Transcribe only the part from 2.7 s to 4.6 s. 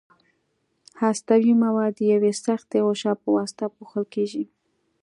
غشا په واسطه پوښل کیږي.